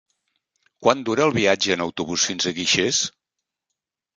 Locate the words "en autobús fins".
1.75-2.49